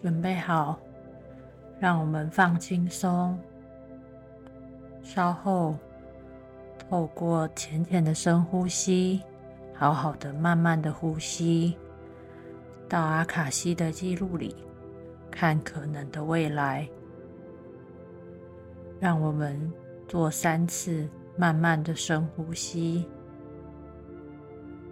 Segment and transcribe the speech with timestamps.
[0.00, 0.78] 准备好，
[1.80, 3.36] 让我们放轻松。
[5.02, 5.76] 稍后
[6.78, 9.20] 透过浅浅的深呼吸，
[9.74, 11.76] 好好的、慢慢的呼吸，
[12.88, 14.54] 到阿卡西的记录里
[15.32, 16.88] 看可能的未来。
[19.00, 19.72] 让我们
[20.06, 23.04] 做三次慢慢的深呼吸，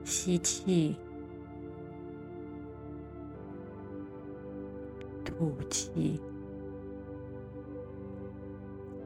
[0.05, 0.97] 吸气。
[5.39, 6.19] 吐气，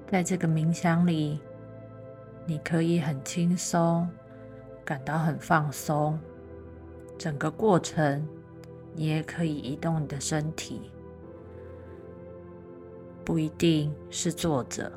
[0.07, 1.41] 在这个冥想里，
[2.47, 4.09] 你可以很轻松，
[4.84, 6.16] 感到很放松。
[7.19, 8.25] 整个过程，
[8.95, 10.93] 你也可以移动你的身体，
[13.25, 14.91] 不一定是坐着，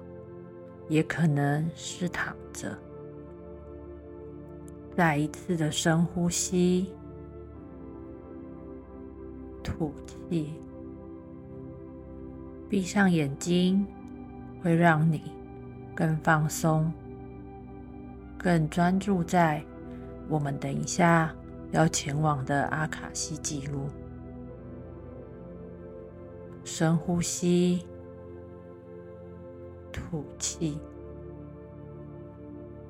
[0.87, 2.77] 也可能是躺着。
[4.95, 6.93] 再一次的深呼吸，
[9.63, 9.91] 吐
[10.29, 10.53] 气。
[12.73, 13.85] 闭上眼睛，
[14.59, 15.31] 会让你
[15.93, 16.91] 更放松、
[18.35, 19.63] 更专注在
[20.27, 21.31] 我们等一下
[21.69, 23.87] 要前往的阿卡西记录。
[26.63, 27.85] 深呼吸，
[29.91, 30.79] 吐气，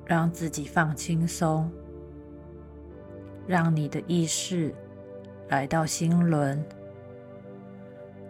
[0.06, 1.70] 让自己放轻松，
[3.46, 4.74] 让你的意识
[5.50, 6.64] 来到心轮。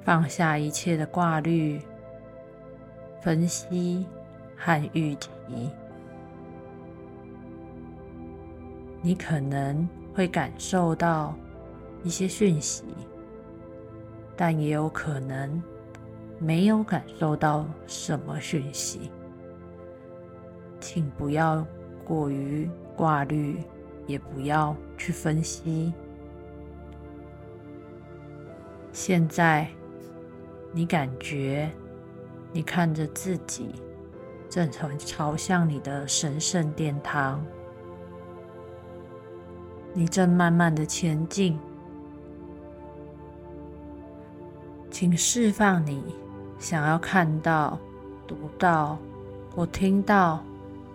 [0.05, 1.81] 放下一切的挂虑、
[3.23, 4.07] 分析
[4.55, 5.31] 和预期，
[9.01, 11.35] 你可能会感受到
[12.03, 12.85] 一些讯息，
[14.37, 15.63] 但也有可能
[16.39, 19.11] 没有感受到什么讯息。
[20.81, 21.67] 请不要
[22.05, 23.57] 过于挂虑，
[24.07, 25.95] 也不要去分析。
[28.93, 29.67] 现在。
[30.77, 31.71] 你感觉，
[32.53, 33.77] 你看着自己
[34.51, 37.41] 正朝朝向你的神圣殿堂，
[39.93, 41.57] 你正慢慢的前进，
[44.91, 46.03] 请释放你
[46.59, 47.79] 想要看到、
[48.27, 48.99] 读到
[49.55, 50.43] 或听到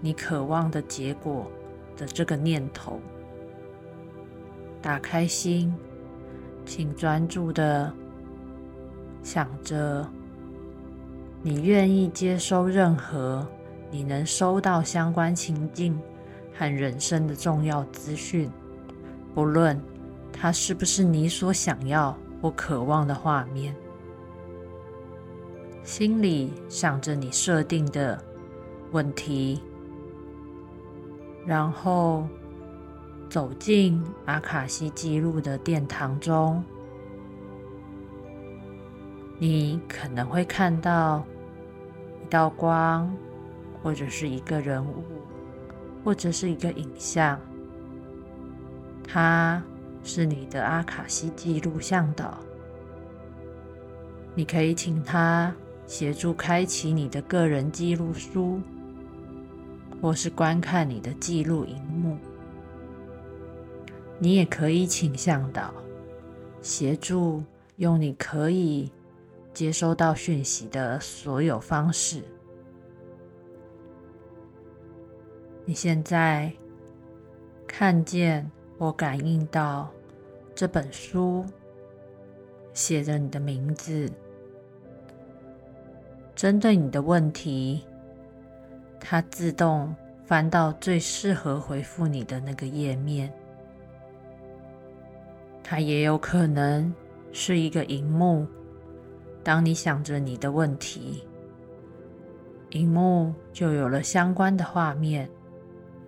[0.02, 1.50] 你渴望的结果
[1.96, 3.00] 的这个念头，
[4.82, 5.74] 打开心，
[6.66, 7.94] 请专注的。
[9.22, 10.08] 想着，
[11.42, 13.48] 你愿意接收任何
[13.92, 16.00] 你能收到相关情境
[16.58, 18.50] 和人生的重要资讯，
[19.34, 19.80] 不论
[20.32, 23.76] 它是不是你所想要或渴望的画面。
[25.84, 28.22] 心里想着你设定的
[28.92, 29.62] 问题，
[31.46, 32.28] 然后
[33.30, 36.64] 走进阿卡西记录的殿堂中。
[39.42, 41.26] 你可能会看到
[42.22, 43.10] 一道光，
[43.82, 45.02] 或者是一个人物，
[46.04, 47.40] 或者是一个影像。
[49.02, 49.64] 它
[50.04, 52.38] 是你的阿卡西记录向导。
[54.36, 55.56] 你可以请他
[55.88, 58.60] 协助开启你的个人记录书，
[60.02, 62.18] 或是观看你的记录荧幕。
[64.20, 65.74] 你也可以请向导
[66.62, 67.42] 协助
[67.78, 68.92] 用你可以。
[69.60, 72.24] 接收到讯息的所有方式。
[75.66, 76.50] 你现在
[77.68, 79.92] 看见或感应到
[80.56, 81.46] 这本书
[82.72, 84.10] 写着你的名字，
[86.34, 87.84] 针对你的问题，
[88.98, 89.94] 它自动
[90.24, 93.30] 翻到最适合回复你的那个页面。
[95.62, 96.96] 它也有可能
[97.34, 98.48] 是一个荧幕。
[99.44, 101.24] 当你想着你的问题，
[102.72, 105.30] 荧幕就有了相关的画面，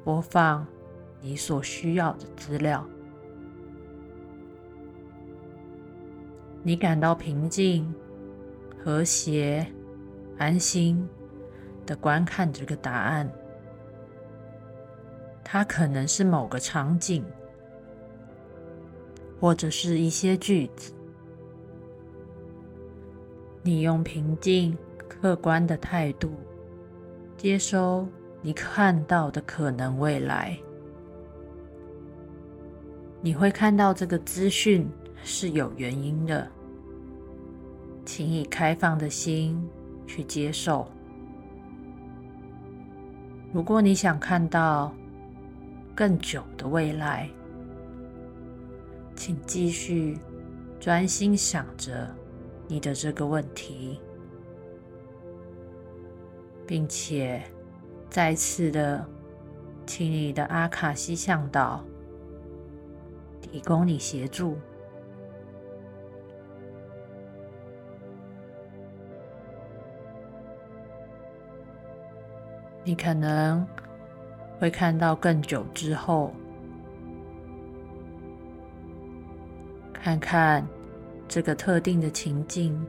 [0.03, 0.67] 播放
[1.21, 2.87] 你所需要的资料。
[6.61, 7.91] 你感到平静、
[8.83, 9.65] 和谐、
[10.37, 11.07] 安心
[11.85, 13.27] 的观看这个答案。
[15.43, 17.25] 它可能是某个场景，
[19.39, 20.93] 或者是一些句子。
[23.63, 24.75] 你用平静、
[25.07, 26.31] 客观的态度
[27.37, 28.07] 接收
[28.41, 30.57] 你看到的可能未来，
[33.21, 34.89] 你会看到这个资讯
[35.23, 36.49] 是有原因的，
[38.03, 39.63] 请以开放的心
[40.07, 40.87] 去接受。
[43.53, 44.91] 如果你想看到
[45.93, 47.29] 更久的未来，
[49.15, 50.17] 请继续
[50.79, 52.09] 专心想着。
[52.71, 53.99] 你的这个问题，
[56.65, 57.43] 并且
[58.09, 59.05] 再次的，
[59.85, 61.83] 请你的阿卡西向导
[63.41, 64.57] 提供你协助。
[72.85, 73.67] 你可能
[74.61, 76.33] 会看到更久之后，
[79.91, 80.65] 看看。
[81.31, 82.85] 这个特定的情境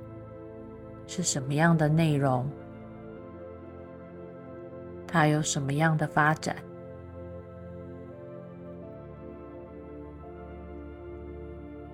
[1.06, 2.50] 是什么样的内容？
[5.06, 6.56] 它有什么样的发展？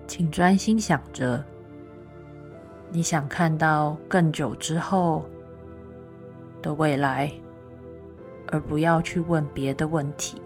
[0.07, 1.45] 请专心想着
[2.89, 5.23] 你想看到更久之后
[6.63, 7.31] 的未来，
[8.47, 10.41] 而不要去问别的问题。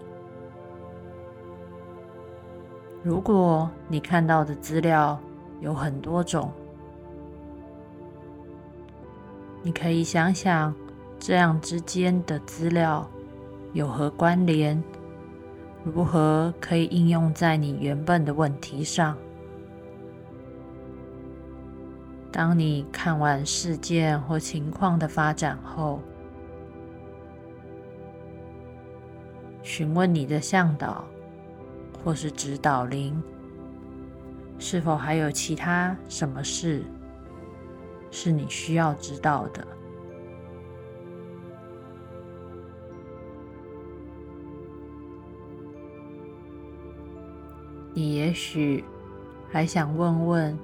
[3.02, 5.18] 如果你看到的资料，
[5.60, 6.52] 有很多种，
[9.62, 10.74] 你可以想想
[11.18, 13.08] 这样之间的资料
[13.72, 14.82] 有何关联，
[15.84, 19.16] 如何可以应用在你原本的问题上。
[22.30, 26.00] 当你看完事件或情况的发展后，
[29.62, 31.04] 询问你的向导
[32.04, 33.22] 或是指导灵。
[34.58, 36.82] 是否还有其他什么事
[38.10, 39.66] 是你需要知道的？
[47.92, 48.82] 你也许
[49.48, 50.58] 还想问问，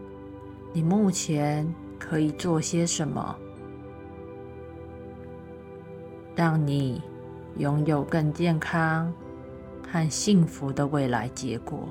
[0.73, 3.37] 你目前可以做些什么，
[6.35, 7.01] 让你
[7.59, 9.13] 拥有更健康
[9.87, 11.89] 和幸福的未来结果？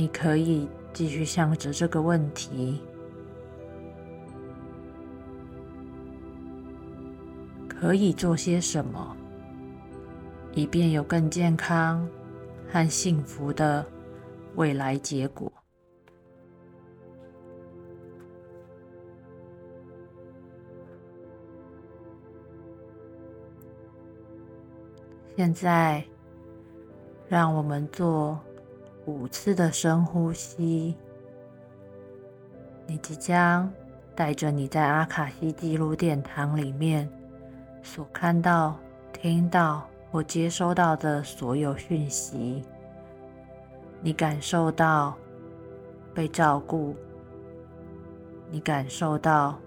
[0.00, 2.80] 你可以继续想着这个问题，
[7.68, 9.16] 可以做些什么，
[10.52, 12.08] 以便有更健康
[12.68, 13.84] 和幸福的
[14.54, 15.52] 未来结果。
[25.36, 26.04] 现在，
[27.28, 28.38] 让我们做。
[29.08, 30.94] 五次的深呼吸，
[32.86, 33.72] 你即将
[34.14, 37.08] 带着你在阿卡西记录殿堂里面
[37.82, 38.78] 所看到、
[39.10, 42.62] 听到或接收到的所有讯息，
[44.02, 45.16] 你感受到
[46.12, 46.94] 被照顾，
[48.50, 49.58] 你感受到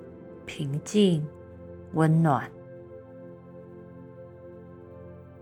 [0.45, 1.25] 平静、
[1.93, 2.47] 温暖，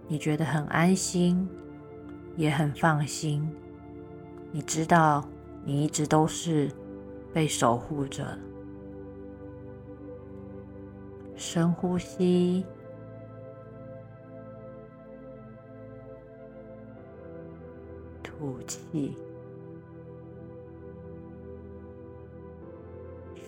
[0.07, 1.49] 你觉得很安心，
[2.37, 3.45] 也很放心。
[4.51, 5.23] 你知道，
[5.63, 6.71] 你一直都是
[7.31, 8.25] 被守护着。
[11.35, 12.65] 深呼吸，
[18.21, 19.15] 吐气，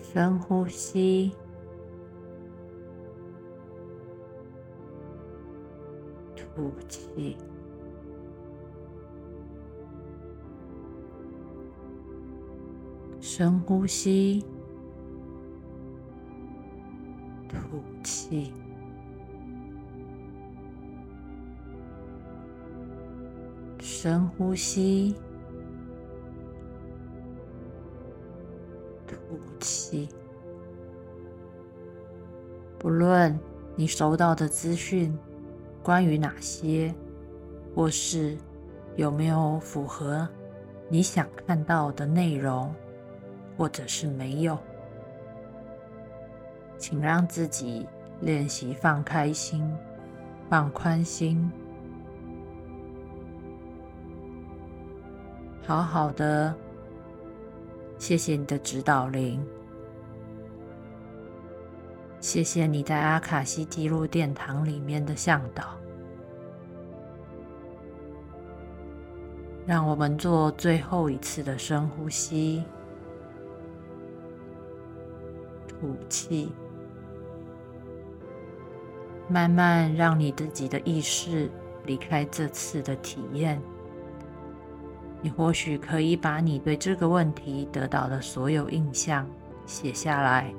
[0.02, 1.32] 深呼吸，
[6.36, 7.36] 吐气。
[13.24, 14.44] 深呼吸，
[17.48, 17.56] 吐
[18.02, 18.52] 气。
[23.78, 25.14] 深呼吸，
[29.06, 29.16] 吐
[29.60, 30.08] 气。
[32.76, 33.38] 不论
[33.76, 35.16] 你收到的资讯
[35.80, 36.92] 关于哪些，
[37.72, 38.36] 或是
[38.96, 40.28] 有没有符合
[40.88, 42.74] 你想看到的内容。
[43.56, 44.58] 或者是没有，
[46.78, 47.86] 请让自己
[48.20, 49.70] 练习放开心、
[50.48, 51.50] 放宽心，
[55.64, 56.54] 好好的。
[57.98, 59.40] 谢谢你的指导灵，
[62.18, 65.76] 谢谢你在阿卡西记录殿堂里面的向导。
[69.64, 72.64] 让我们做最后一次的深呼吸。
[75.82, 76.52] 吐气，
[79.26, 81.50] 慢慢让你自己的意识
[81.86, 83.60] 离开这次的体验。
[85.20, 89.28] 你或许可以把你对这个问题得到的所有印象
[89.66, 90.54] 写下来。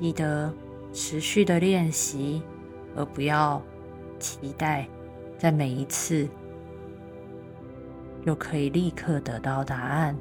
[0.00, 0.50] 记得
[0.90, 2.42] 持续的练习，
[2.96, 3.60] 而不要
[4.18, 4.88] 期待
[5.36, 6.26] 在每一次
[8.24, 10.16] 又可以立刻得到答案。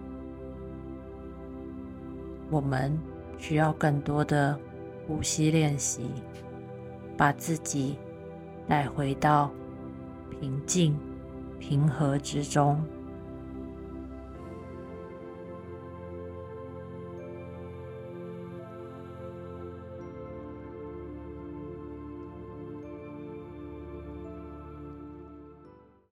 [2.54, 2.96] 我们
[3.40, 4.56] 需要更多的
[5.08, 6.04] 呼吸练习，
[7.18, 7.98] 把自己
[8.68, 9.52] 带回到
[10.30, 10.96] 平静、
[11.58, 12.80] 平和之中。